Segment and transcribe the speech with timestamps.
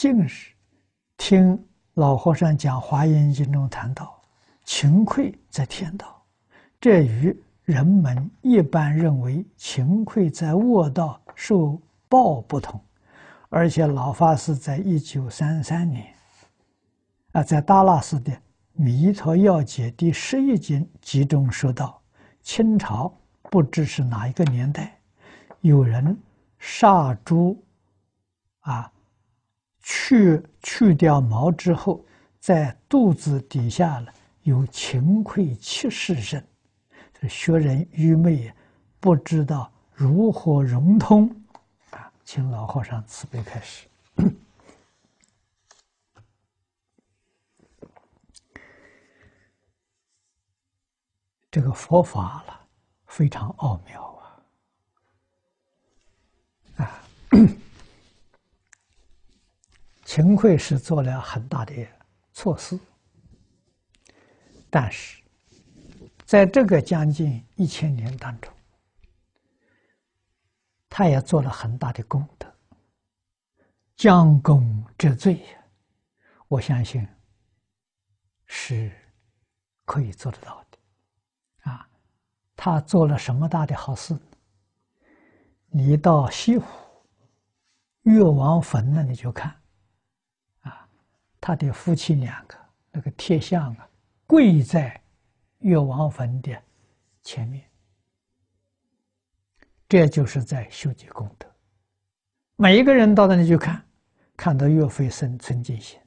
[0.00, 0.30] 近日
[1.18, 4.18] 听老和尚讲《华严经》中谈到，
[4.64, 6.24] 勤愧在天道，
[6.80, 11.78] 这与人们一般认为勤愧在恶道受
[12.08, 12.82] 报不同。
[13.50, 16.06] 而且老法师在一九三三年，
[17.32, 18.32] 啊，在达拉寺的
[18.72, 22.00] 《弥陀要解》第十一经集中说道：
[22.40, 23.14] 清朝
[23.50, 24.98] 不知是哪一个年代，
[25.60, 26.18] 有人
[26.58, 27.62] 杀猪，
[28.60, 28.90] 啊，
[29.92, 32.04] 去去掉毛之后，
[32.38, 36.46] 在肚子底下呢有惭愧七世身，
[37.12, 38.54] 这学人愚昧，
[39.00, 41.28] 不知道如何融通。
[41.90, 43.88] 啊请老和尚慈悲开始。
[51.50, 52.60] 这个佛法了
[53.06, 54.04] 非常奥妙
[56.76, 56.84] 啊！
[56.84, 57.02] 啊，
[60.12, 61.72] 秦桧是做了很大的
[62.32, 62.76] 错事，
[64.68, 65.22] 但是
[66.26, 68.52] 在这个将近一千年当中。
[70.88, 72.52] 他也做了很大的功德，
[73.94, 75.40] 将功折罪！
[76.48, 77.06] 我相信
[78.46, 78.90] 是
[79.84, 81.70] 可以做得到的。
[81.70, 81.88] 啊，
[82.56, 84.18] 他做了什么大的好事？
[85.68, 86.66] 你到西湖
[88.02, 89.54] 岳王坟那里去看，
[91.40, 92.54] 他的夫妻两个
[92.90, 93.88] 那个铁像啊，
[94.26, 95.00] 跪在
[95.58, 96.56] 岳王坟的
[97.22, 97.64] 前面。
[99.88, 101.48] 这就是在修积功德。
[102.56, 103.84] 每一个人到那里去看，
[104.36, 105.98] 看到岳飞生存净心，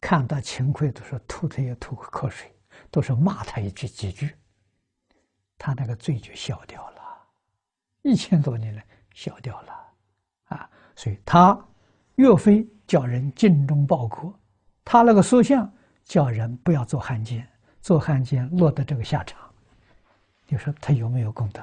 [0.00, 2.54] 看到秦桧都是吐他也吐口水，
[2.90, 4.36] 都是骂他一句几句，
[5.56, 6.98] 他那个罪就消掉了。
[8.02, 9.92] 一千多年来消掉了，
[10.44, 11.58] 啊，所以他
[12.14, 14.37] 岳飞叫人精忠报国，
[14.90, 15.70] 他那个塑像
[16.02, 17.46] 叫人不要做汉奸，
[17.82, 19.38] 做汉奸落得这个下场，
[20.46, 21.60] 你说他有没有功德？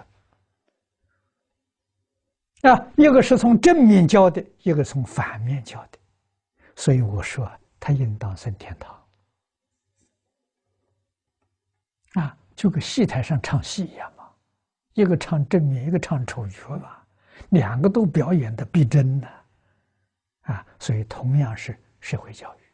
[2.69, 5.97] 啊，一个是从正面教的，一个从反面教的，
[6.75, 8.95] 所以我说他应当升天堂。
[12.13, 14.29] 啊，就跟戏台上唱戏一样嘛，
[14.93, 17.03] 一个唱正面，一个唱丑角吧，
[17.49, 19.27] 两个都表演的逼真的，
[20.41, 22.64] 啊，所以同样是社会教育，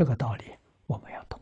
[0.00, 0.44] 这个道理
[0.86, 1.38] 我们要懂。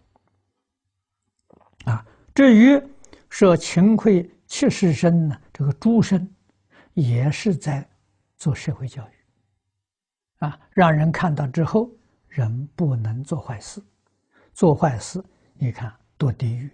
[1.84, 2.04] 啊，
[2.34, 2.82] 至于
[3.30, 6.28] 说惭愧七世身呢，这个诸身。
[6.94, 7.88] 也是在
[8.36, 9.12] 做社会教育，
[10.38, 11.88] 啊，让人看到之后，
[12.26, 13.80] 人不能做坏事。
[14.52, 15.22] 做坏事，
[15.54, 16.68] 你看堕地狱，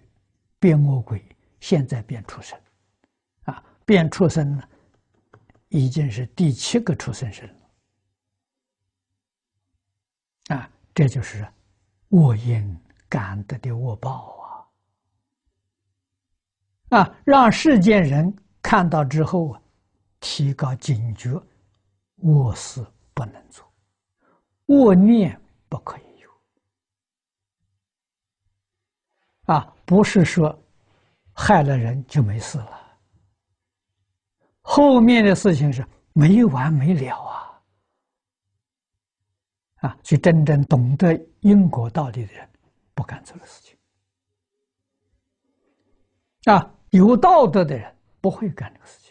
[0.57, 1.23] 变恶鬼，
[1.59, 2.59] 现在变畜生，
[3.43, 4.67] 啊，变畜生呢，
[5.67, 7.47] 已经是第七个畜生身
[10.47, 11.47] 了，啊，这就是
[12.15, 14.67] 恶因感得的恶报
[16.89, 19.61] 啊，啊，让世间人看到之后啊。
[20.21, 21.39] 提高警觉，
[22.23, 22.83] 恶事
[23.13, 23.63] 不能做，
[24.65, 25.39] 恶念
[25.69, 26.29] 不可以有。
[29.53, 30.57] 啊，不是说
[31.31, 32.97] 害了人就没事了，
[34.61, 37.44] 后面的事情是没完没了啊！
[39.81, 42.47] 啊，所以真正懂得因果道理的人
[42.93, 43.77] 不干这个事情。
[46.45, 49.04] 啊，有道德的人不会干这个事情。